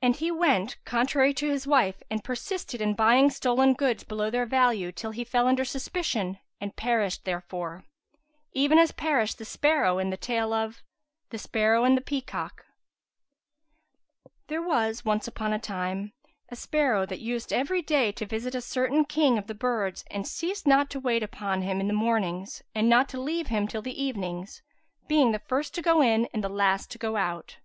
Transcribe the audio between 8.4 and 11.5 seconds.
even as perished the sparrow in the tale of THE